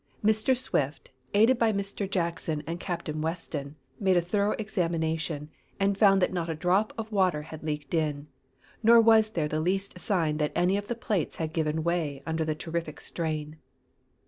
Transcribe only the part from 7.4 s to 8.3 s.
had leaked in,